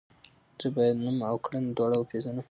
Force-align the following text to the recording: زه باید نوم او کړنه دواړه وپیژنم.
زه 0.61 0.67
باید 0.75 0.95
نوم 1.03 1.17
او 1.29 1.37
کړنه 1.45 1.69
دواړه 1.77 1.95
وپیژنم. 1.99 2.39